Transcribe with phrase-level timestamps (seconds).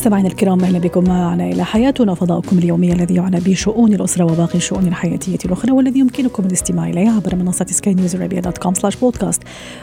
[0.00, 4.86] مستمعينا الكرام أهلا بكم معنا إلى حياتنا فضاؤكم اليومي الذي يعنى بشؤون الأسرة وباقي الشؤون
[4.86, 9.42] الحياتية الأخرى والذي يمكنكم الاستماع اليه عبر منصة سكاي نيوز عربية دوت كوم سلاش بودكاست.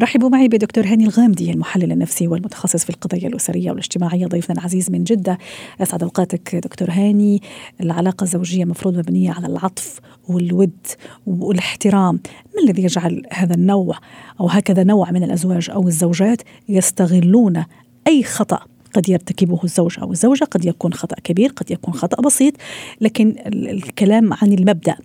[0.00, 5.04] رحبوا معي بدكتور هاني الغامدي المحلل النفسي والمتخصص في القضايا الأسرية والاجتماعية ضيفنا العزيز من
[5.04, 5.38] جدة.
[5.80, 7.42] أسعد أوقاتك دكتور هاني.
[7.80, 10.86] العلاقة الزوجية مفروض مبنية على العطف والود
[11.26, 12.20] والاحترام.
[12.56, 13.98] ما الذي يجعل هذا النوع
[14.40, 17.64] أو هكذا نوع من الأزواج أو الزوجات يستغلون
[18.06, 18.60] أي خطأ
[18.94, 22.54] قد يرتكبه الزوج أو الزوجة؟ قد يكون خطأ كبير قد يكون خطأ بسيط
[23.00, 24.96] لكن الكلام عن المبدأ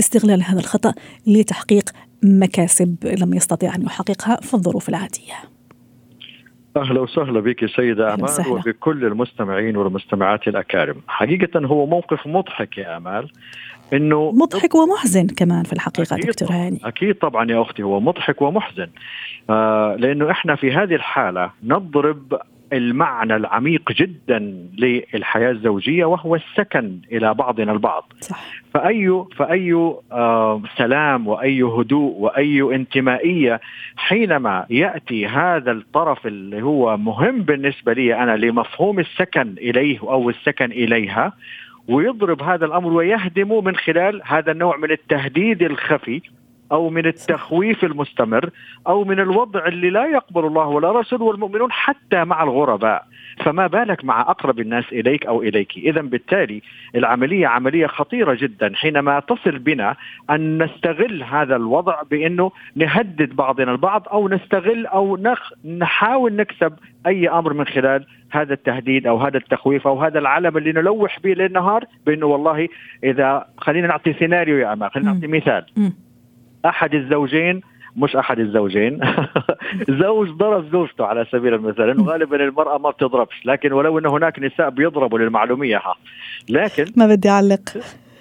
[0.00, 0.94] استغلال هذا الخطأ
[1.26, 1.90] لتحقيق
[2.22, 5.34] مكاسب لم يستطع أن يحققها في الظروف العادية.
[6.76, 11.02] أهلا وسهلا بك سيدة آمال وبكل المستمعين والمستمعات الأكارم.
[11.08, 13.30] حقيقة هو موقف مضحك يا آمال
[13.92, 16.80] إنه مضحك ومحزن كمان في الحقيقة دكتور هاني.
[16.84, 18.88] أكيد طبعا يا أختي هو مضحك ومحزن.
[19.50, 22.40] آه لأنه إحنا في هذه الحالة نضرب
[22.72, 24.38] المعنى العميق جدا
[24.78, 28.12] للحياة الزوجية وهو السكن إلى بعضنا البعض.
[28.20, 28.63] صح.
[28.74, 29.72] فاي فأي
[30.12, 33.60] آه سلام وأي هدوء وأي انتمائية
[33.96, 40.72] حينما يأتي هذا الطرف اللي هو مهم بالنسبة لي أنا لمفهوم السكن إليه أو السكن
[40.72, 41.32] إليها
[41.88, 46.22] ويضرب هذا الأمر ويهدمه من خلال هذا النوع من التهديد الخفي.
[46.72, 48.50] أو من التخويف المستمر
[48.86, 53.06] أو من الوضع اللي لا يقبل الله ولا رسوله والمؤمنون حتى مع الغرباء.
[53.44, 56.62] فما بالك مع أقرب الناس إليك أو إليك؟ اذا بالتالي
[56.94, 59.96] العملية عملية خطيرة جدا حينما تصل بنا
[60.30, 66.72] أن نستغل هذا الوضع بأنه نهدد بعضنا البعض أو نستغل أو نخ نحاول نكسب
[67.06, 71.32] أي أمر من خلال هذا التهديد أو هذا التخويف أو هذا العلم اللي نلوح به
[71.32, 72.68] ليل نهار بأنه والله
[73.04, 75.64] إذا خلينا نعطي سيناريو يا أمان خلينا نعطي مثال.
[76.64, 77.60] أحد الزوجين
[77.96, 79.00] مش أحد الزوجين.
[80.02, 84.38] زوج ضرب زوجته على سبيل المثال إنه غالبا المرأة ما بتضربش لكن ولو إن هناك
[84.38, 85.94] نساء بيضربوا للمعلومية ها.
[86.48, 87.60] لكن ما بدي أعلق.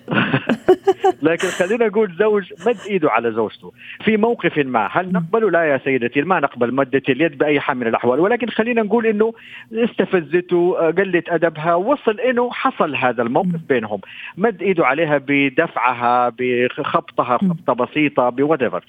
[1.27, 3.71] لكن خلينا نقول زوج مد إيده على زوجته.
[4.05, 7.87] في موقف ما هل نقبل؟ لا يا سيدتي ما نقبل مدة اليد بأي حال من
[7.87, 8.19] الأحوال.
[8.19, 9.33] ولكن خلينا نقول إنه
[9.73, 13.99] استفزته قلت أدبها وصل إنه حصل هذا الموقف بينهم.
[14.37, 18.83] مد إيده عليها بدفعها بخبطها خبطة بسيطة بوات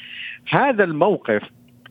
[0.48, 1.42] هذا الموقف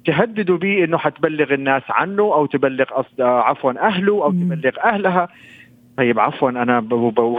[0.06, 2.86] تهددوا به إنه حتبلغ الناس عنه أو تبلغ
[3.20, 5.30] عفوا أهله أو تبلغ أهلها.
[5.98, 6.80] طيب عفوا أنا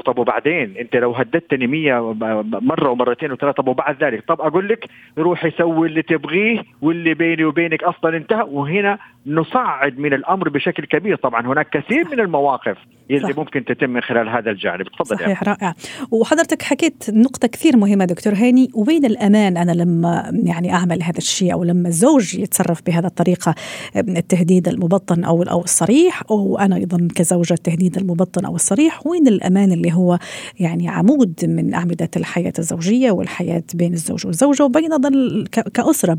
[0.06, 2.14] طب وبعدين؟ أنت لو هددتني 100
[2.44, 7.44] مرة ومرتين وثلاثة طب وبعد ذلك؟ طب أقول لك روحي سوي اللي تبغيه واللي بيني
[7.44, 11.16] وبينك أصلا انتهى وهنا نصعد من الأمر بشكل كبير.
[11.16, 12.76] طبعا هناك كثير من المواقف
[13.10, 13.38] اللي صح.
[13.38, 14.82] ممكن تتم من خلال هذا الجانب.
[14.88, 15.56] تفضل صحيح يعني.
[15.60, 15.74] رائع.
[16.10, 18.68] وحضرتك حكيت نقطة كثير مهمة دكتور هاني.
[18.74, 23.54] وبين الأمان؟ أنا لما يعني أعمل هذا الشيء أو لما الزوج يتصرف بهذا الطريقة
[23.96, 29.73] التهديد المبطن أو أو الصريح أو أنا أيضا كزوجة التهديد المبطن أو الصريح وين الأمان
[29.73, 30.19] اللي هو
[30.61, 34.91] يعني عمود من أعمدة الحياة الزوجية والحياة بين الزوج والزوجة وبين
[35.75, 36.19] كأسرة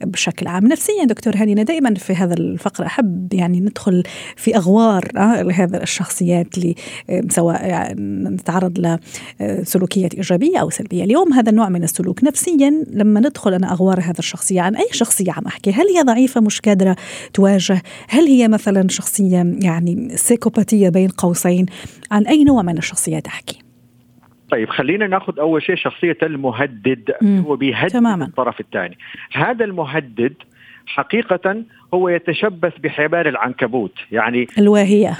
[0.00, 0.66] بشكل عام.
[0.66, 4.02] نفسيا دكتور هاني أنا دائما في هذا الفقرة أحب يعني ندخل
[4.36, 6.74] في أغوار آه، هذا الشخصيات اللي
[7.10, 8.98] آه، سواء نتعرض
[9.40, 11.04] لسلوكيات إيجابية أو سلبية.
[11.04, 12.24] اليوم هذا النوع من السلوك.
[12.24, 16.40] نفسيا لما ندخل أنا أغوار هذا الشخصية عن أي شخصية عم أحكي هل هي ضعيفة
[16.40, 16.96] مش قادرة
[17.34, 21.55] تواجه؟ هل هي مثلا شخصية يعني سيكوباتية بين قوسين؟
[22.10, 23.58] عن أي نوع من الشخصيات؟ أحكي.
[24.50, 28.24] طيب خلينا ناخذ أول شيء شخصية المهدد هو بيهدد تماما.
[28.24, 28.98] الطرف الثاني.
[29.32, 30.34] هذا المهدد
[30.86, 31.62] حقيقة
[31.94, 35.16] هو يتشبث بحبال العنكبوت يعني الواهية.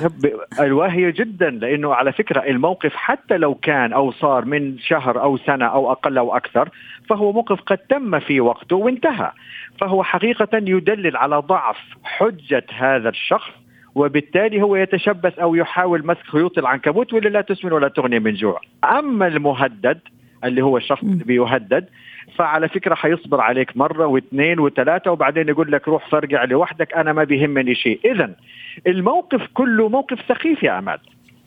[0.60, 5.64] الواهية جدا لأنه على فكرة الموقف حتى لو كان أو صار من شهر أو سنة
[5.64, 6.68] أو أقل أو أكثر
[7.08, 9.32] فهو موقف قد تم في وقته وانتهى.
[9.80, 13.50] فهو حقيقة يدلل على ضعف حجة هذا الشخص
[13.96, 18.60] وبالتالي هو يتشبث أو يحاول مسك خيوط العنكبوت واللي لا تسمن ولا تغني من جوع.
[18.84, 20.00] أما المهدد
[20.44, 21.88] اللي هو الشخص اللي بيهدد
[22.36, 27.24] فعلى فكرة حيصبر عليك مرة واثنين وثلاثة وبعدين يقول لك روح فرجع لوحدك أنا ما
[27.24, 28.00] بيهمني شيء.
[28.04, 28.30] اذا
[28.86, 31.00] الموقف كله موقف سخيف يا أماد.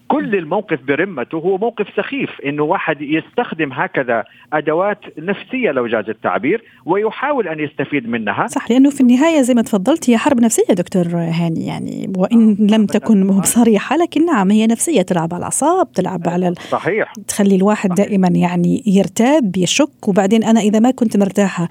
[0.09, 4.23] كل الموقف برمته هو موقف سخيف إنه واحد يستخدم هكذا
[4.53, 8.47] أدوات نفسية لو جاز التعبير ويحاول أن يستفيد منها.
[8.47, 12.85] صح لأنه في النهاية زي ما تفضلت هي حرب نفسية دكتور هاني يعني وإن لم
[12.85, 17.13] تكن بصريحه لكن نعم هي نفسية تلعب على الأعصاب تلعب على صحيح.
[17.27, 18.07] تخلي الواحد صحيح.
[18.07, 21.67] دائما يعني يرتاب يشك وبعدين أنا إذا ما كنت مرتاحة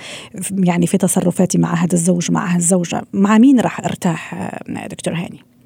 [0.59, 4.51] يعني في تصرفاتي مع هذا الزوج مع هالزوجه مع مين راح أرتاح
[4.91, 5.58] دكتور هاني؟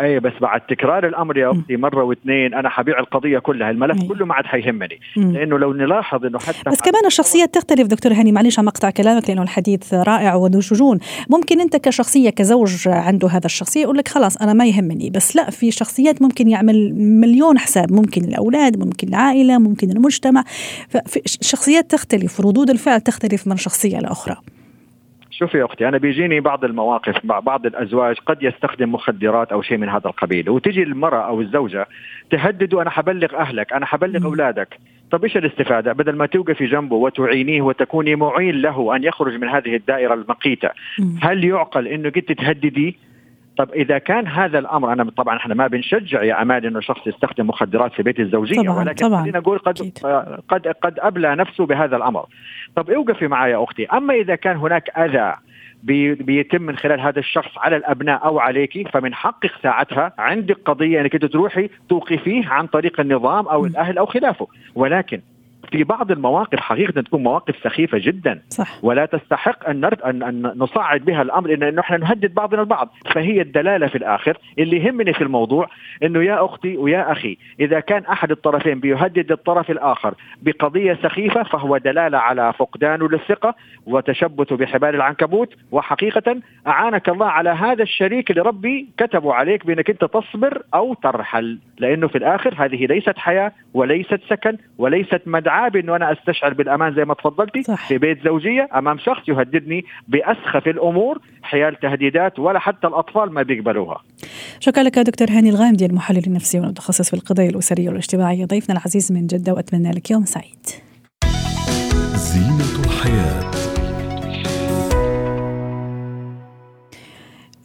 [0.00, 4.08] أي بس بعد تكرار الأمر يا أختي مرة واثنين أنا حبيع القضية كلها الملف أي.
[4.08, 5.00] كله ما عاد حيهمني.
[5.16, 9.28] لأنه لو نلاحظ إنه حتى بس كمان الشخصيات تختلف دكتور هاني معلش عم أقطع كلامك
[9.28, 10.98] لأنه الحديث رائع وذو شجون
[11.30, 15.50] ممكن أنت كشخصية كزوج عنده هذا الشخصية يقول لك خلاص أنا ما يهمني بس لا
[15.50, 20.44] في شخصيات ممكن يعمل مليون حساب ممكن الأولاد ممكن العائلة ممكن المجتمع.
[20.88, 24.36] فالشخصيات تختلف ردود الفعل تختلف من شخصية لأخرى.
[25.40, 29.78] شوفي يا أختي أنا بيجيني بعض المواقف مع بعض الأزواج قد يستخدم مخدرات أو شيء
[29.78, 31.86] من هذا القبيل وتجي المرأة أو الزوجة
[32.30, 34.78] تهدد أنا حبلغ أهلك أنا حبلغ أولادك.
[35.10, 39.76] طب إيش الاستفادة؟ بدل ما توقفي جنبه وتعينيه وتكوني معين له أن يخرج من هذه
[39.76, 40.70] الدائرة المقيتة
[41.22, 42.96] هل يعقل إنه قد تهددي؟
[43.56, 47.46] طب إذا كان هذا الأمر أنا طبعا إحنا ما بنشجع يا أمان إنه شخص يستخدم
[47.46, 49.98] مخدرات في بيت الزوجية طبعًا ولكن طبعًا خلينا نقول قد أكيد.
[50.48, 52.26] قد قد أبلى نفسه بهذا الأمر.
[52.76, 53.86] طب أوقفي معي يا أختي.
[53.86, 55.34] أما إذا كان هناك أذى
[56.22, 61.32] بيتم من خلال هذا الشخص على الأبناء أو عليك فمن حقك ساعتها عندك قضية إنك
[61.32, 64.46] تروحي توقفيه عن طريق النظام أو الأهل أو خلافه.
[64.74, 65.20] ولكن
[65.72, 68.42] في بعض المواقف حقيقة تكون مواقف سخيفة جدا.
[68.48, 68.84] صح.
[68.84, 72.88] ولا تستحق أن, نرد أن, أن نصعد بها الأمر إن نحن نهدد بعضنا البعض.
[73.14, 74.38] فهي الدلالة في الآخر.
[74.58, 75.68] اللي يهمني في الموضوع
[76.02, 81.76] إنه يا أختي ويا أخي إذا كان أحد الطرفين بيهدد الطرف الآخر بقضية سخيفة فهو
[81.76, 83.54] دلالة على فقدانه للثقة
[83.86, 85.54] وتشبثه بحبال العنكبوت.
[85.70, 86.36] وحقيقة
[86.66, 91.58] أعانك الله على هذا الشريك اللي ربي كتبه عليك بأنك أنت تصبر أو ترحل.
[91.78, 96.94] لأنه في الآخر هذه ليست حياة وليست سكن وليست مدعاة عاب إنه أنا أستشعر بالأمان
[96.94, 97.88] زي ما تفضلتي صح.
[97.88, 104.02] في بيت زوجية أمام شخص يهددني بأسخف الأمور حيال تهديدات ولا حتى الأطفال ما بيقبلوها.
[104.60, 109.26] شكرا لك دكتور هاني الغامدي المحلل النفسي والمتخصص في القضايا الأسرية والاجتماعية ضيفنا العزيز من
[109.26, 110.66] جدة وأتمنى لك يوم سعيد.
[112.14, 113.50] زينة الحياة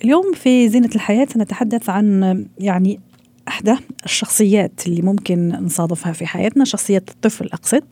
[0.04, 3.00] اليوم في زينة الحياة سنتحدث عن يعني
[3.48, 3.76] أحدى
[4.06, 7.84] الشخصيات اللي ممكن نصادفها في حياتنا شخصية الطفل أقصد.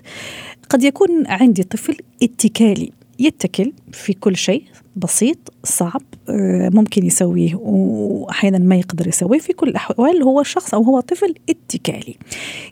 [0.70, 2.92] قد يكون عندي طفل اتكالي.
[3.20, 4.64] يتكل في كل شيء
[4.96, 10.84] بسيط صعب آه، ممكن يسويه وأحيانا ما يقدر يسويه في كل الأحوال هو شخص أو
[10.84, 12.16] هو طفل اتكالي.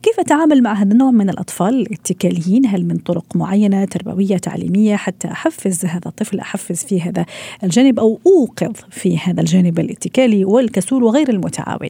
[0.03, 5.27] كيف أتعامل مع هذا النوع من الأطفال الاتكاليين؟ هل من طرق معينة تربوية تعليمية حتى
[5.27, 7.25] أحفز هذا الطفل أحفز في هذا
[7.63, 11.89] الجانب أو أوقظ في هذا الجانب الاتكالي والكسول وغير المتعاون.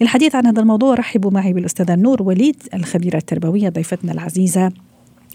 [0.00, 4.72] للحديث عن هذا الموضوع رحبوا معي بالأستاذة نور وليد الخبيرة التربوية ضيفتنا العزيزة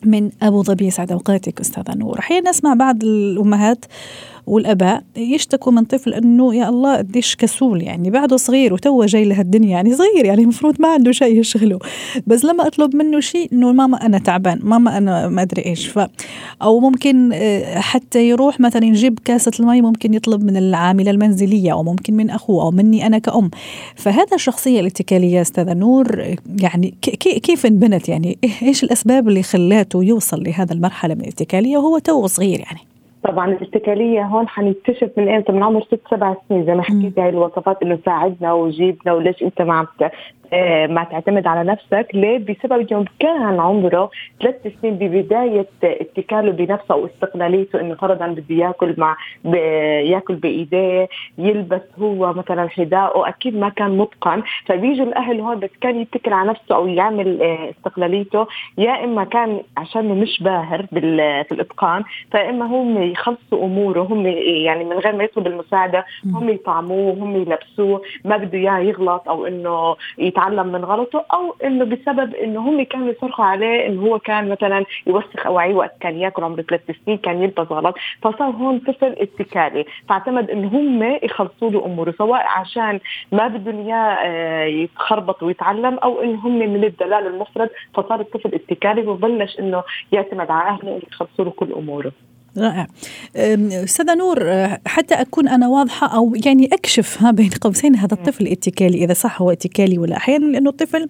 [0.05, 2.19] من أبو ظبي يسعد أوقاتك أستاذة نور.
[2.19, 3.85] أحيانا نسمع بعض الأمهات
[4.47, 9.69] والآباء يشتكوا من طفل إنه يا الله قديش كسول يعني بعده صغير وتوه جاي لهالدنيا
[9.69, 11.79] يعني صغير يعني المفروض ما عنده شيء يشغله.
[12.27, 15.99] بس لما أطلب منه شيء إنه ماما أنا تعبان ماما أنا ما أدري إيش ف
[16.61, 21.83] أو ممكن آه، حتى يروح مثلا يجيب كاسة المي ممكن يطلب من العاملة المنزلية أو
[21.83, 23.49] ممكن من أخوه أو مني أنا كأم.
[23.95, 30.73] فهذا الشخصية الاتكالية أستاذة نور يعني كيف انبنت؟ يعني إيش الأسباب اللي خلاته يوصل لهذا
[30.73, 32.94] المرحلة من الاتكالية وهو تو صغير يعني؟
[33.27, 37.29] طبعا الاتكالية هون حنكتشف من إمتى؟ من عمر ست سبع سنين زي ما حكيت هاي
[37.29, 39.87] الوصفات إنه ساعدنا وجيبنا وليش إنت ما عم
[40.89, 44.09] ما تعتمد على نفسك ليه؟ بسبب يوم كان عمره
[44.41, 49.17] ثلاث سنين ببداية اتكاله بنفسه واستقلاليته إنه فرضا بده ياكل مع
[50.03, 54.43] ياكل بإيديه يلبس هو مثلا حذاءه أكيد ما كان متقن.
[54.65, 58.47] فبيجوا الأهل هون بس كان يتكل على نفسه أو يعمل آه، استقلاليته.
[58.77, 64.25] يا إما كان عشانه مش باهر في الإتقان فاما هم يخلصوا أموره هم
[64.65, 69.45] يعني من غير ما يطلب المساعدة هم يطعموه هم يلبسوه ما بده إياه يغلط أو
[69.45, 69.95] إنه
[70.35, 74.85] يتعلم من غلطه أو إنه بسبب إنه هم كانوا يصرخوا عليه إنه هو كان مثلا
[75.07, 79.85] يوسخ اواعيه وقت كان ياكل عمره ثلاث سنين كان يلبس غلط فصار هون طفل اتكالي.
[80.09, 82.99] فاعتمد إنه هم يخلصوا له أموره سواء عشان
[83.31, 89.07] ما بدهم إياه آه، يتخربط ويتعلم أو إنه هم من الدلال المفرد فصار الطفل اتكالي
[89.07, 92.11] وبلش إنه يعتمد على أهله يخلصوا له كل أموره.
[92.57, 92.87] رائع.
[93.83, 98.47] أستاذة نور أه، حتى أكون أنا واضحة أو يعني أكشف ها بين قوسين هذا الطفل
[98.47, 101.07] اتكالي إذا صح هو اتكالي ولا أحيانا لأنه الطفل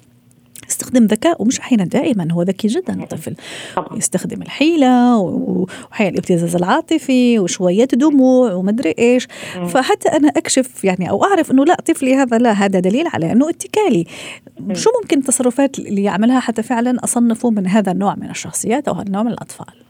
[0.69, 3.35] يستخدم ذكاء ومش أحيانا دائما هو ذكي جدا الطفل.
[3.91, 9.27] يستخدم الحيلة وأحيانا الابتزاز العاطفي وشوية دموع ومدري إيش.
[9.67, 13.49] فحتى أنا أكشف يعني أو أعرف إنه لا طفلي هذا لا هذا دليل على إنه
[13.49, 14.05] اتكالي.
[14.73, 19.07] شو ممكن التصرفات اللي يعملها حتى فعلا أصنفه من هذا النوع من الشخصيات أو هذا
[19.07, 19.84] النوع من الأطفال؟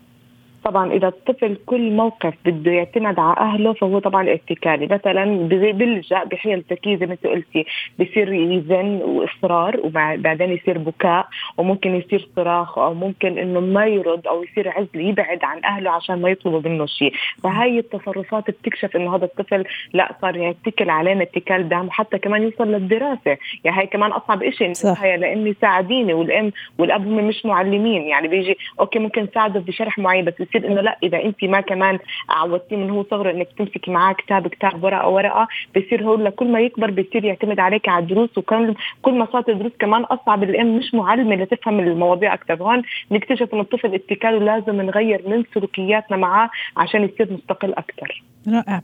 [0.66, 4.88] طبعا إذا الطفل كل موقف بده يعتمد على أهله فهو طبعا اتكالي.
[4.88, 6.64] مثلا بيلجأ بحيل
[7.02, 7.66] ما انت قلتي
[8.00, 14.44] بصير يزن وإصرار وبعدين يصير بكاء وممكن يصير صراخ أو ممكن إنه ما يرد أو
[14.44, 17.14] يصير عزل يبعد عن أهله عشان ما يطلبوا منه شيء.
[17.44, 22.68] فهي التصرفات بتكشف إنه هذا الطفل لا صار يتكل علينا اتكال دام وحتى كمان يوصل
[22.72, 23.38] للدراسة.
[23.64, 24.74] يعني هي كمان أصعب شيء
[25.16, 28.02] لأني ساعديني والأم والأب هم مش معلمين.
[28.02, 32.00] يعني بيجي okay ممكن ساعده بشرح معين بس بصير إنه لا إذا أنت ما كمان
[32.30, 36.60] عودتيه من هو صغره إنك تمسكي معاه كتاب كتاب ورقة ورقة بصير هو كل ما
[36.60, 40.94] يكبر بصير يعتمد عليك على الدروس وكان كل ما صارت الدروس كمان أصعب الام مش
[40.94, 42.82] معلمه لتفهم المواضيع أكثر هون
[43.12, 48.82] نكتشف إنه الطفل اتكاله لازم نغير من سلوكياتنا معاه عشان يصير مستقل أكثر رائع.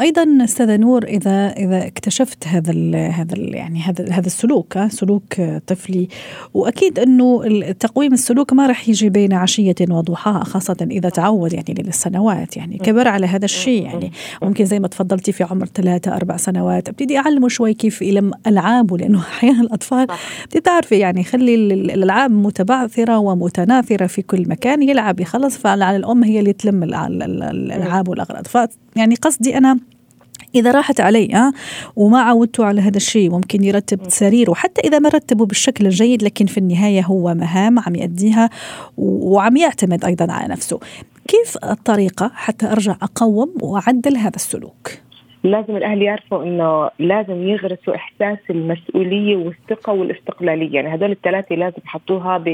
[0.00, 5.40] أيضا أستاذة نور إذا إذا اكتشفت هذا ال هذا ال يعني هذا هذا السلوك سلوك
[5.66, 6.08] طفلي
[6.54, 12.56] وأكيد أنه تقويم السلوك ما راح يجي بين عشية وضحاها خاصة إذا تعود يعني للسنوات
[12.56, 14.12] يعني كبر على هذا الشيء يعني
[14.42, 18.98] ممكن زي ما تفضلتي في عمر ثلاثة أربع سنوات ابتدي أعلمه شوي كيف يلم ألعابه
[18.98, 20.06] لأنه أحيانا الأطفال
[20.56, 26.52] بتعرفي يعني خلي الألعاب متبعثرة ومتناثرة في كل مكان يلعب يخلص فعلى الأم هي اللي
[26.52, 29.78] تلم الألعاب والأغراض ف يعني قصدي أنا
[30.54, 31.52] إذا راحت علي أه
[31.96, 36.46] وما عودته على هذا الشيء ممكن يرتب سريره حتى إذا ما رتبه بالشكل الجيد لكن
[36.46, 38.50] في النهاية هو مهام عم يأديها
[38.96, 40.80] وعم يعتمد أيضا على نفسه.
[41.28, 44.90] كيف الطريقة حتى أرجع أقوم وأعدل هذا السلوك؟
[45.46, 50.74] لازم الأهل يعرفوا إنه لازم يغرسوا إحساس المسؤولية والثقة والاستقلالية.
[50.74, 52.44] يعني هدول الثلاثة لازم يحطوها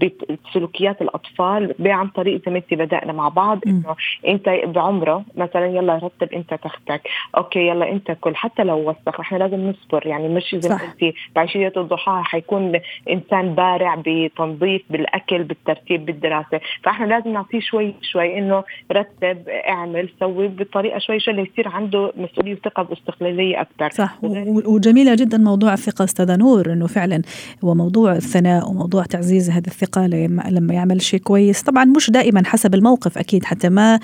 [0.00, 3.96] بسلوكيات الأطفال عن طريق زي ما انت بدأنا مع بعض إنه
[4.28, 9.38] أنت بعمره مثلا يلا رتب أنت تختك أوكي يلا أنت كل حتى لو وسخ إحنا
[9.38, 10.06] لازم نصبر.
[10.06, 16.60] يعني مش زي ما قلتي بعشية الضحى حيكون إنسان بارع بتنظيف بالأكل بالترتيب بالدراسة.
[16.82, 22.54] فإحنا لازم نعطيه شوي شوي إنه رتب اعمل سوي بطريقة شوي شوي ليصير عنده مسؤوليه
[22.54, 23.90] وثقه باستقلاليه أكثر.
[23.90, 24.18] صح.
[24.64, 27.22] وجميلة جدا موضوع الثقة أستاذة نور إنه فعلا
[27.64, 30.06] هو موضوع الثناء وموضوع تعزيز هذه الثقة
[30.50, 31.62] لما يعمل شيء كويس.
[31.62, 34.00] طبعا مش دائما حسب الموقف أكيد حتى ما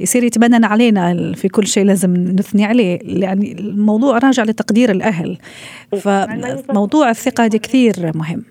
[0.00, 5.38] يصير يتبنن علينا في كل شيء لازم نثني عليه يعني الموضوع راجع لتقدير الأهل.
[6.00, 8.42] فموضوع الثقة دي كثير مهم.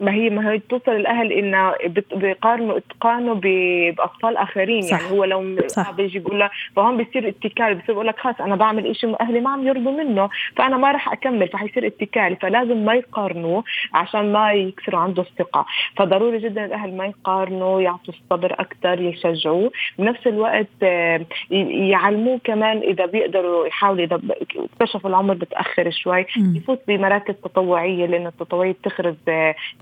[0.00, 1.74] ما هي ما هي توصل الأهل انه
[2.14, 4.82] بيقارنوا اتقانه بأطفال آخرين.
[4.82, 5.00] صح.
[5.00, 5.90] يعني هو لو صح.
[5.90, 9.50] بيجي بيقول لك فهون بيصير اتكال بيصير بيقول لك خلص أنا بعمل شيء أهلي ما
[9.50, 15.00] عم يرضوا منه فأنا ما راح أكمل فحيصير اتكال فلازم ما يقارنوه عشان ما يكسروا
[15.00, 15.66] عنده الثقة.
[15.96, 19.70] فضروري جدا الأهل ما يقارنوا يعطوا الصبر أكثر يشجعوه.
[19.98, 24.20] بنفس الوقت آه، يعلموه كمان إذا بيقدروا يحاولوا إذا
[24.80, 29.14] اكتشفوا العمر بتاخر شوي يفوت بمراكز تطوعية لأنه التطوعية بتخرج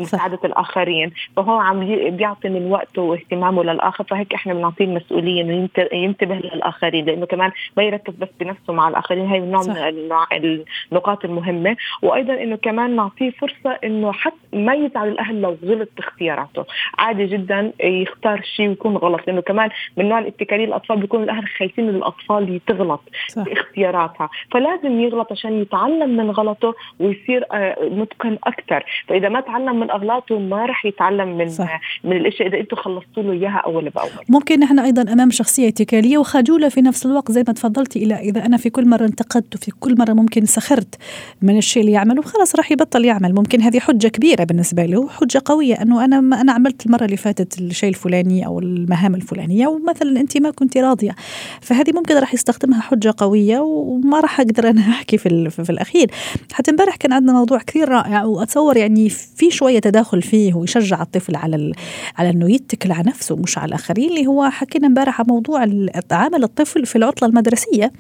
[0.04, 1.80] مساعدة الآخرين فهو عم
[2.10, 7.82] بيعطي من وقته واهتمامه للآخر فهيك إحنا بنعطيه المسؤولية إنه ينتبه للآخرين لأنه كمان ما
[7.82, 9.26] يركز بس بنفسه مع الآخرين.
[9.26, 11.76] هي نوع من النقاط المهمة.
[12.02, 16.64] وأيضا إنه كمان نعطيه فرصة إنه حتى ما يزعل الأهل لو غلط باختياراته
[16.98, 21.88] عادي جدا يختار شيء ويكون غلط لأنه كمان من نوع الاتكاليه الأطفال بيكون الأهل خايفين
[21.88, 23.00] الأطفال تغلط
[23.36, 24.30] باختياراتها.
[24.50, 30.38] فلازم يغلط عشان يتعلم من غلطه ويصير آه، متقن أكثر فإذا ما تعلم من اغلاطه
[30.38, 31.80] ما راح يتعلم من صح.
[32.04, 34.10] من الإشياء إذا أنتم خلصتوا له إياها أول بأول.
[34.28, 37.32] ممكن نحن أيضا أمام شخصية اتكاليه وخجولة في نفس الوقت.
[37.32, 40.94] زي ما تفضلتي إلى إذا أنا في كل مرة انتقدت وفي كل مرة ممكن سخرت
[41.42, 43.34] من الشيء اللي يعمله خلاص راح يبطل يعمل.
[43.34, 47.16] ممكن هذه حجة كبيرة بالنسبة له حجة قوية أنه أنا ما أنا عملت المرة اللي
[47.16, 51.14] فاتت الشيء الفلاني أو المهام الفلانية ومثلا أنت ما كنت راضية.
[51.60, 56.10] فهذه ممكن راح يستخدمها حجة قوية وما راح أقدر أنا أحكي في, في الأخير.
[56.52, 61.36] حتى امبارح كان عندنا موضوع كثير رائع وأتصور يعني في شوية تداخل فيه ويشجع الطفل
[61.36, 61.72] على
[62.18, 65.62] على إنه يتكل على نفسه مش على الآخرين اللي هو حكينا امبارح عن موضوع
[66.10, 67.92] عمل الطفل في العطلة المدرسية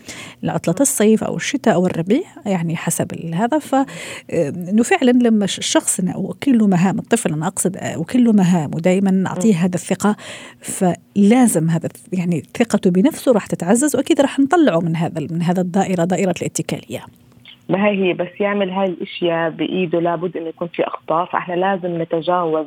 [0.44, 3.58] عطله الصيف أو الشتاء أو الربيع يعني حسب هذا.
[3.58, 9.54] فانه فعلا لما الشخص اوكل له مهام الطفل أنا أقصد اوكل له مهام ودائما نعطيه
[9.54, 10.16] هذا الثقة
[10.60, 16.04] فلازم هذا يعني ثقته بنفسه راح تتعزز وأكيد راح نطلعه من هذا من هذا الدائرة
[16.04, 17.04] دائرة الاتكالية.
[17.68, 22.02] ما هي هي بس يعمل هاي الأشياء بإيده لابد إنه يكون في أخطاء فإحنا لازم
[22.02, 22.66] نتجاوز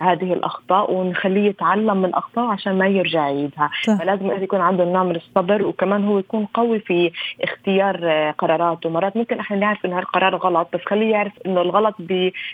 [0.00, 3.70] هذه الأخطاء ونخليه يتعلم من اخطائه عشان ما يرجع يعيدها.
[3.98, 7.10] فلازم يكون عنده نوع من الصبر وكمان هو يكون قوي في
[7.42, 8.90] اختيار قراراته.
[8.90, 11.94] مرات ممكن إحنا نعرف إنه هالقرار غلط بس خليه يعرف إنه الغلط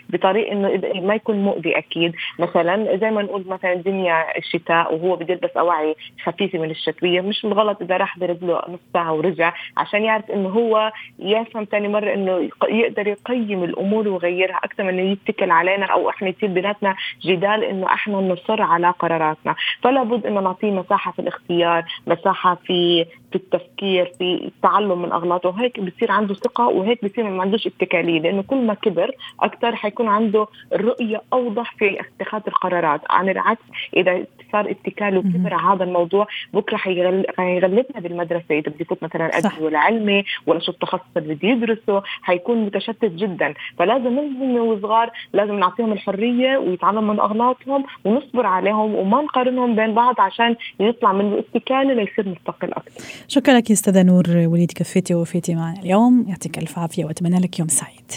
[0.09, 0.69] بطريقه إنه
[1.01, 2.15] ما يكون مؤذي أكيد.
[2.39, 7.45] مثلا زي ما نقول مثلا الدنيا الشتاء وهو بده يلبس أواعي خفيفة من الشتوية مش
[7.45, 12.49] الغلط إذا راح برجله نص ساعة ورجع عشان يعرف إنه هو يفهم ثاني مرة إنه
[12.69, 17.85] يقدر يقيم الأمور ويغيرها أكثر من إنه يتكل علينا أو إحنا يصير بيناتنا جدال إنه
[17.85, 19.55] إحنا نصر على قراراتنا.
[19.83, 25.49] فلا بد إنه نعطيه مساحة في الاختيار مساحة في في التفكير في التعلم من اغلاطه
[25.49, 30.07] وهيك بصير عنده ثقة وهيك بصير ما عندوش اتكاليه لأنه كل ما كبر أكثر حيكون
[30.07, 33.01] عنده الرؤيه أوضح في اتخاذ القرارات.
[33.09, 33.61] عن العكس
[33.97, 39.63] إذا صار اتكال وكبر على هذا الموضوع بكرة حيغلبنا بالمدرسة إذا بده يفوت مثلا ادبي
[39.63, 43.53] ولا علمي ولا شو التخصص اللي بده يدرسه حيكون متشتت جدا.
[43.77, 50.21] فلازم من وصغار لازم نعطيهم الحرية ويتعلموا من أغلاطهم ونصبر عليهم وما نقارنهم بين بعض
[50.21, 55.79] عشان يطلع من الاتكال ليصير مستقل أكثر شكرا لك أستاذة نور وليد كفيتي وفيتي معنا
[55.79, 56.25] اليوم.
[56.27, 58.11] يعطيك ألف عافية وأتمنى لك يوم سعيد.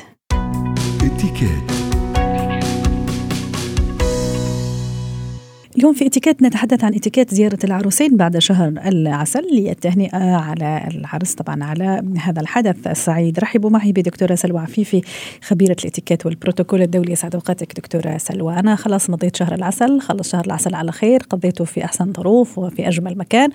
[5.82, 11.64] اليوم في اتيكيت نتحدث عن اتيكيت زيارة العروسين بعد شهر العسل للتهنئة على العرس طبعا
[11.64, 12.86] على هذا الحدث.
[12.86, 15.02] السعيد رحبوا معي بدكتورة سلوى عفيفي
[15.42, 17.14] خبيرة الاتيكيت والبروتوكول الدولي.
[17.14, 18.54] سعد أوقاتك دكتورة سلوى.
[18.54, 22.88] أنا خلاص مضيت شهر العسل خلص شهر العسل على خير قضيته في أحسن ظروف وفي
[22.88, 23.50] أجمل مكان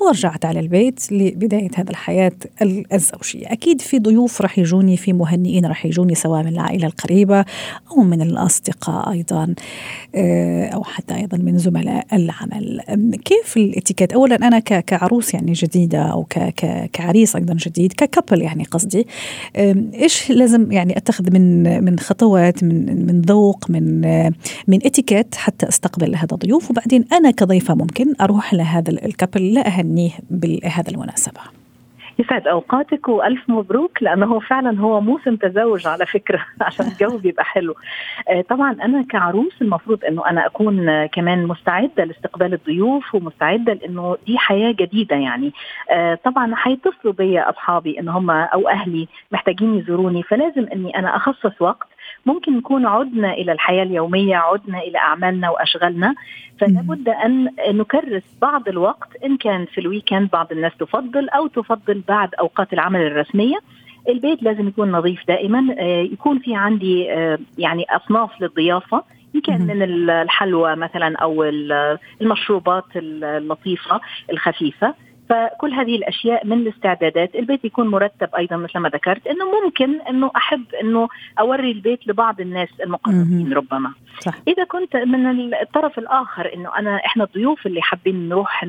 [0.00, 2.32] ورجعت على البيت لبداية هذا الحياة
[2.92, 3.52] الزوجية.
[3.52, 7.44] أكيد في ضيوف راح يجوني في مهنئين راح يجوني سواء من العائلة القريبة
[7.90, 9.54] أو من الأصدقاء أيضا
[10.14, 11.71] آه، أو حتى أيضا من زملاء
[12.12, 12.80] العمل.
[13.24, 16.26] كيف الاتيكيت؟ اولا أنا كعروس يعني جديدة أو
[16.92, 19.06] كعريس أيضا جديد ككبل يعني قصدي.
[19.94, 24.00] إيش لازم يعني أتخذ من من خطوات من من ذوق من
[24.68, 30.10] من اتيكيت حتى أستقبل هذا الضيوف؟ وبعدين أنا كضيفة ممكن أروح لهذا الكابل لا أهنيه
[30.30, 31.61] بهذا المناسبة.
[32.18, 37.74] يسعد أوقاتك وألف مبروك لأنه فعلا هو موسم تزوج على فكرة عشان الجو بيبقى حلو.
[38.28, 44.38] آه، طبعا أنا كعروس المفروض إنه أنا أكون كمان مستعدة لاستقبال الضيوف ومستعدة لإنه دي
[44.38, 45.52] حياة جديدة يعني.
[45.90, 51.52] آه، طبعا حيتصلوا بيا أصحابي إن هم أو أهلي محتاجين يزوروني فلازم إني أنا أخصص
[51.60, 51.88] وقت
[52.26, 56.14] ممكن نكون عدنا إلى الحياة اليومية عدنا إلى أعمالنا وأشغالنا.
[56.60, 62.02] فلا بد أن نكرس بعض الوقت إن كان في الويكند بعض الناس تفضل أو تفضل
[62.08, 63.56] بعد أوقات العمل الرسمية.
[64.08, 65.74] البيت لازم يكون نظيف دائما.
[65.78, 69.04] آه، يكون في عندي آه، يعني أصناف للضيافة.
[69.34, 71.44] إن كان من الحلوى مثلا أو
[72.20, 74.00] المشروبات اللطيفة
[74.32, 74.94] الخفيفة.
[75.32, 77.34] فكل هذه الأشياء من الاستعدادات.
[77.34, 81.08] البيت يكون مرتب أيضا مثل ما ذكرت إنه ممكن إنه أحب إنه
[81.40, 83.92] أوري البيت لبعض الناس المقربين ربما.
[84.20, 84.34] صح.
[84.48, 88.64] إذا كنت من الطرف الآخر إنه أنا إحنا الضيوف اللي حابين نروح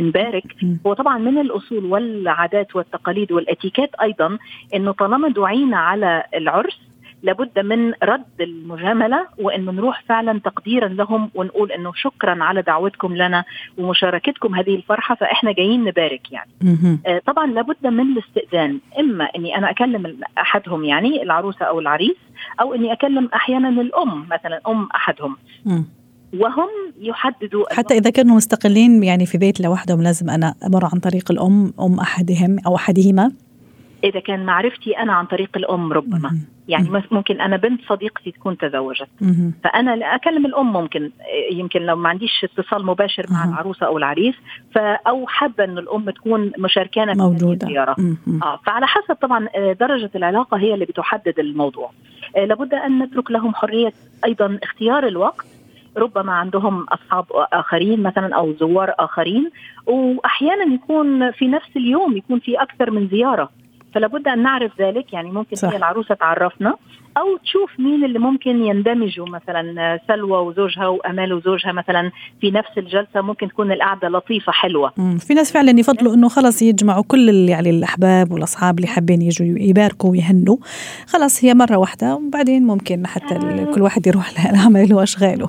[0.00, 0.44] نبارك
[0.86, 4.38] هو طبعا من الأصول والعادات والتقاليد والاتيكيت أيضا
[4.74, 6.80] إنه طالما دعينا على العرس
[7.22, 13.44] لابد من رد المجاملة وانه نروح فعلا تقديرا لهم ونقول إنه شكرا على دعوتكم لنا
[13.78, 16.50] ومشاركتكم هذه الفرحة فإحنا جايين نبارك يعني.
[17.06, 22.16] آه طبعا لابد من الاستئذان إما إني أنا أكلم أحدهم يعني العروسة أو العريس
[22.60, 25.36] أو إني أكلم أحيانا الأم مثلا أم أحدهم.
[26.40, 26.68] وهم
[27.00, 31.72] يحددوا حتى إذا كانوا مستقلين يعني في بيت لوحدهم لازم أنا أمر عن طريق الأم
[31.80, 33.32] أم أحدهم أو أحدهما.
[34.06, 36.30] إذا كان معرفتي أنا عن طريق الأم ربما.
[36.68, 39.08] يعني ممكن أنا بنت صديقتي تكون تزوجت.
[39.64, 41.10] فأنا أكلم الأم ممكن.
[41.52, 44.34] يمكن لو ما عنديش اتصال مباشر مع العروسة أو العريس
[45.06, 47.66] أو حابة إن الأم تكون مشاركانا في موجودة.
[47.66, 47.96] الزياره
[48.42, 51.90] آه فعلى حسب طبعا درجة العلاقة هي اللي بتحدد الموضوع.
[52.36, 53.92] لابد أن نترك لهم حرية
[54.24, 55.46] أيضا اختيار الوقت.
[55.96, 59.50] ربما عندهم أصحاب آخرين مثلا أو زوار آخرين.
[59.86, 63.50] واحيانا يكون في نفس اليوم يكون في أكثر من زيارة.
[63.94, 65.68] فلا بد أن نعرف ذلك يعني ممكن صح.
[65.68, 66.74] هي العروسة تعرفنا
[67.16, 73.20] أو تشوف مين اللي ممكن يندمجوا مثلا سلوى وزوجها وأمال وزوجها مثلا في نفس الجلسة
[73.20, 78.32] ممكن تكون القعدة لطيفة حلوة في ناس فعلا يفضلوا إنه خلص يجمعوا كل يعني الأحباب
[78.32, 80.56] والأصحاب اللي حابين يجوا يباركوا ويهنوا
[81.06, 83.72] خلاص هي مرة واحدة وبعدين ممكن حتى آه.
[83.74, 85.48] كل واحد يروح لعمله وأشغاله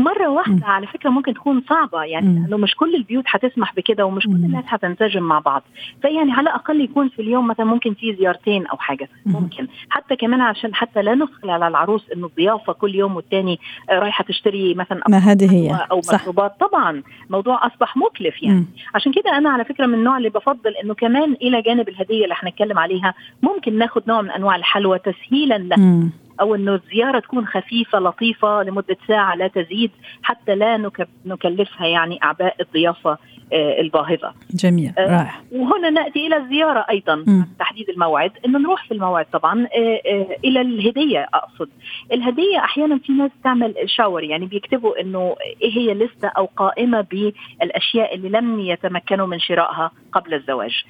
[0.00, 0.70] مرة واحدة م.
[0.70, 4.64] على فكرة ممكن تكون صعبة يعني لأنه مش كل البيوت حتسمح بكده ومش كل الناس
[4.64, 5.62] حتنسجم مع بعض.
[6.02, 9.66] فيعني على الأقل يكون في اليوم مثلا ممكن في زيارتين أو حاجة ممكن.
[9.90, 13.58] حتى كمان عشان حتى لا نثقل على العروس إنه الضيافة كل يوم والتاني
[13.90, 15.86] رايحة تشتري مثلا ما هذه هي.
[15.90, 16.60] أو مشروبات.
[16.60, 18.60] طبعا موضوع أصبح مكلف يعني.
[18.60, 18.66] م.
[18.94, 22.34] عشان كده أنا على فكرة من النوع اللي بفضل إنه كمان إلى جانب الهدية اللي
[22.34, 26.08] حنتكلم عليها ممكن ناخذ نوع من أنواع الحلوى تسهيلا له
[26.40, 29.90] أو إنه الزيارة تكون خفيفة لطيفة لمدة ساعة لا تزيد
[30.22, 30.90] حتى لا
[31.26, 33.18] نكلفها يعني أعباء الضيافة.
[33.52, 34.34] الباهظة.
[34.50, 35.34] جميل آه، رائع.
[35.52, 37.46] وهنا نأتي إلى الزيارة أيضا م.
[37.58, 41.68] تحديد الموعد إنه نروح في الموعد طبعا آه، إلى الهدية أقصد.
[42.12, 48.14] الهدية أحيانا في ناس تعمل شاور يعني بيكتبوا إنه إيه هي لستة أو قائمة بالأشياء
[48.14, 50.84] اللي لم يتمكنوا من شرائها قبل الزواج.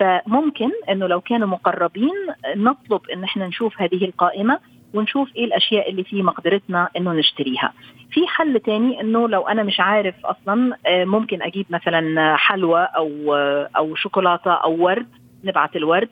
[0.00, 2.14] فممكن إنه لو كانوا مقربين
[2.56, 4.58] نطلب إن إحنا نشوف هذه القائمة
[4.94, 7.72] ونشوف إيه الأشياء اللي في مقدرتنا إنه نشتريها
[8.10, 13.34] في حل تاني إنه لو أنا مش عارف أصلا آه، ممكن أجيب مثلا حلوى أو
[13.34, 15.06] آه، أو شوكولاتة أو ورد
[15.44, 16.08] نبعت الورد.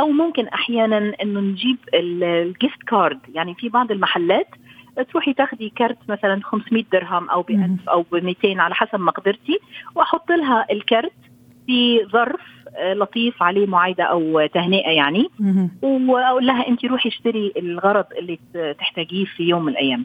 [0.00, 4.48] أو ممكن أحيانا إنه نجيب ال gift card يعني في بعض المحلات
[5.10, 9.58] تروحي تاخدي كارت مثلا 500 درهم أو ب 1000 أو ب 200 على حسب مقدرتي
[9.94, 11.12] وأحط لها الكارت
[11.66, 12.40] في ظرف
[12.76, 15.28] آه، لطيف عليه معايدة أو تهنئة يعني.
[15.82, 18.38] وأقول لها انت روحي اشتري الغرض اللي
[18.78, 20.04] تحتاجيه في يوم من الأيام.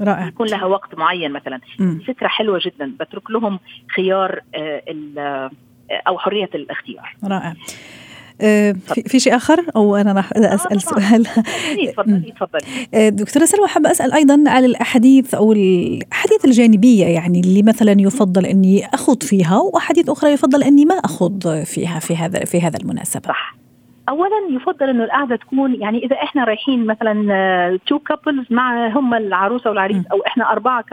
[0.00, 0.26] رائع.
[0.26, 1.60] يكون لها وقت معين مثلا.
[2.06, 2.92] فكرة حلوة جدا.
[3.00, 3.60] بترك لهم
[3.96, 4.82] خيار آه،
[5.18, 5.50] آه،
[6.08, 7.16] أو حرية الاختيار.
[7.24, 7.54] رائع.
[8.42, 11.26] آه، في, في شيء آخر؟ أو أنا راح أسأل سؤال.
[11.92, 13.10] تفضلي تفضلي.
[13.10, 18.86] دكتورة سلوى حابه أسأل أيضا على الأحاديث أو الأحاديث الجانبية يعني اللي مثلا يفضل إني
[18.86, 23.28] أخوض فيها وأحاديث أخرى يفضل إني ما أخوض فيها في هذا في هذا المناسبة.
[23.28, 23.59] صح.
[24.10, 29.70] اولا يفضل إنه القعدة تكون يعني إذا إحنا رايحين مثلا two couples مع هم العروسة
[29.70, 30.84] والعريس أو إحنا أربعة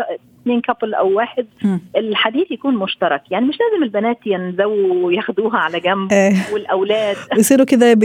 [0.48, 1.78] اثنين couple أو واحد م.
[1.98, 3.22] الحديث يكون مشترك.
[3.32, 7.16] يعني مش لازم البنات ينزووا وياخذوها على جنب آه والأولاد.
[7.40, 7.96] يصيروا كذا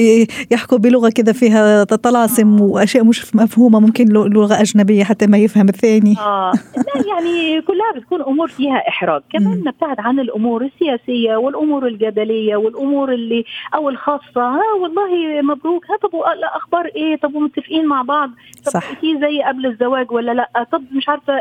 [0.51, 2.63] يحكوا بلغة كذا فيها طلاسم آه.
[2.63, 6.15] وأشياء مش مفهومة ممكن لغة أجنبية حتى ما يفهم الثاني.
[6.19, 6.53] آه.
[6.77, 9.23] لا يعني كلها بتكون أمور فيها إحراج.
[9.33, 9.69] كمان م.
[9.69, 14.41] نبتعد عن الأمور السياسية والأمور الجدلية والأمور اللي أو الخاصة.
[14.41, 15.85] ها والله مبروك.
[15.91, 18.31] ها طب الاخبار إيه؟ طب ومتفقين مع بعض.
[18.65, 18.93] طب صح.
[19.21, 21.33] زي قبل الزواج ولا لا؟ طب مش عارفة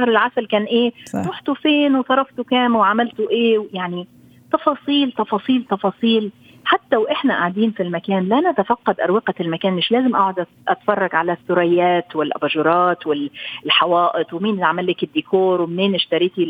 [0.00, 1.28] شهر العسل كان إيه؟ صح.
[1.28, 4.06] رحتوا فين وصرفتوا كام وعملتوا إيه؟ يعني
[4.52, 6.30] تفاصيل تفاصيل تفاصيل.
[6.64, 9.72] حتى وإحنا قاعدين في المكان لا نتفقد أروقة المكان.
[9.72, 16.44] مش لازم أقعد أتفرج على الثريات والأباجورات والحوائط ومين اللي عمل لك الديكور ومنين اشتريتي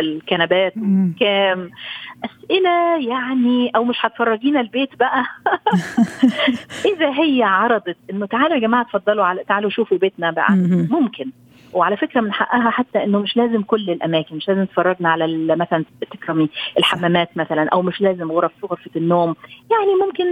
[0.00, 0.74] الكنبات
[1.20, 1.70] كام.
[2.24, 5.24] أسئلة يعني أو مش هتفرجينا البيت بقى.
[6.96, 10.52] إذا هي عرضت إنه تعالوا يا جماعة اتفضلوا على تعالوا شوفوا بيتنا بقى.
[10.90, 11.30] ممكن.
[11.76, 15.84] وعلى فكرة من حقها حتى إنه مش لازم كل الأماكن مش لازم تفرجنا على مثلا
[16.10, 19.36] تكرمي الحمامات مثلا أو مش لازم غرف غرفة النوم.
[19.70, 20.24] يعني ممكن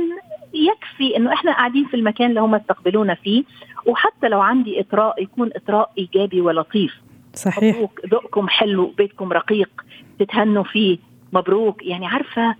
[0.55, 3.45] يكفي إنه إحنا قاعدين في المكان اللي هم استقبلونا فيه
[3.87, 6.95] وحتى لو عندي إطراء يكون إطراء إيجابي ولطيف.
[7.35, 7.77] صحيح.
[8.07, 9.71] ذوقكم حلو بيتكم رقيق
[10.19, 10.99] تتهنوا فيه
[11.33, 11.83] مبروك.
[11.83, 12.55] يعني عارفة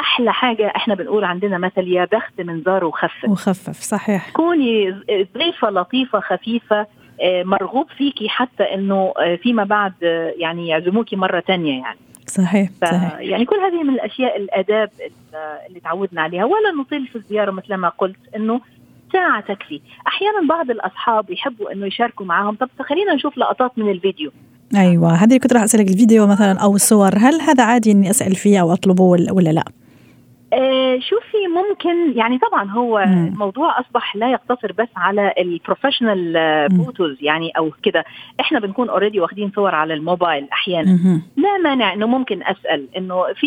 [0.00, 3.24] أحلى حاجة إحنا بنقول عندنا مثل يا بخت من زار وخفف.
[3.24, 4.30] وخفف صحيح.
[4.30, 4.90] كوني
[5.38, 6.86] ضيفة لطيفة خفيفة
[7.22, 11.98] مرغوب فيكي حتى إنه آه، فيما بعد آه، يعني يعزموكي مرة تانية يعني.
[12.26, 13.18] صحيح, صحيح.
[13.20, 14.90] يعني كل هذه من الأشياء الأداب
[15.68, 16.44] اللي تعودنا عليها.
[16.44, 18.60] ولا نطيل في الزيارة مثل ما قلت إنه
[19.12, 19.80] ساعة تكفي.
[20.06, 24.30] أحيانا بعض الأصحاب يحبوا أنه يشاركوا معهم طب خلينا نشوف لقطات من الفيديو.
[24.76, 28.60] أيوه هذه كنت راح أسألك الفيديو مثلا أو الصور هل هذا عادي إني أسأل فيه
[28.60, 29.64] أو أطلبه ولا لا؟
[30.52, 33.26] آه شوفي ممكن يعني طبعا هو مم.
[33.26, 36.36] الموضوع أصبح لا يقتصر بس على ال professional
[36.84, 38.04] photos يعني أو كده.
[38.40, 40.90] إحنا بنكون already واخدين صور على الموبايل أحيانا.
[41.04, 41.22] مم.
[41.36, 43.46] لا مانع إنه ممكن أسأل إنه في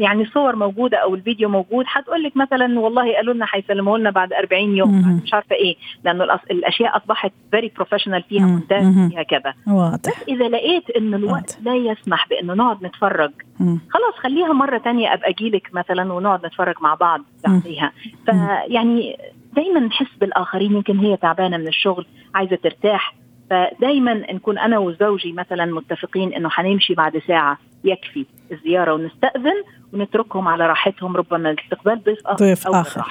[0.00, 4.32] يعني الصور موجودة أو الفيديو موجود حتقول لك مثلا والله قالوا لنا حيسلموا لنا بعد
[4.32, 4.90] 40 يوم.
[5.02, 5.20] مم.
[5.24, 10.12] مش عارفة إيه لأنه الأشياء أصبحت very professional فيها مونتاج فيها كذا واضح.
[10.28, 13.78] إذا لقيت إنه الوقت لا يسمح بإنه نقعد نتفرج مم.
[13.90, 17.92] خلاص خليها مرة ثانية أبقى أجيلك مثلا ونقعد نتفرج مع بعض بعديها.
[18.26, 19.16] فيعني
[19.56, 23.14] دايما نحس بالآخرين يمكن هي تعبانة من الشغل عايزة ترتاح.
[23.50, 30.66] فدايما نكون أنا وزوجي مثلا متفقين إنه حنمشي بعد ساعة يكفي الزيارة ونستأذن ونتركهم على
[30.66, 33.04] راحتهم ربما لاستقبال ضيف اخر ضيف أو آخر.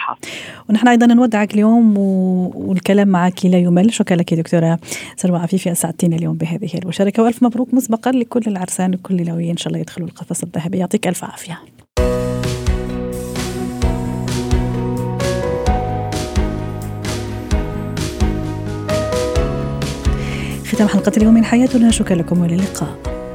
[0.69, 2.51] ونحن أيضا نودعك اليوم و...
[2.55, 3.93] والكلام معك لا يمل.
[3.93, 4.79] شكرا لك دكتورة
[5.15, 7.23] سلوى عفيفي أسعدتينا اليوم بهذه المشاركة.
[7.23, 10.77] وألف مبروك مسبقا لكل العرسان وكل اللويين إن شاء الله يدخلوا القفص الذهبي.
[10.77, 11.59] يعطيك ألف عافية.
[20.77, 21.91] ختام حلقة اليوم من حياتنا.
[21.91, 23.26] شكرا لكم والى اللقاء.